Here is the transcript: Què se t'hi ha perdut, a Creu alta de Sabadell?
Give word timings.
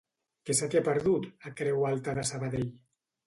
Què 0.49 0.53
se 0.59 0.69
t'hi 0.69 0.77
ha 0.79 0.85
perdut, 0.87 1.27
a 1.49 1.53
Creu 1.61 1.85
alta 1.91 2.15
de 2.21 2.23
Sabadell? 2.31 2.69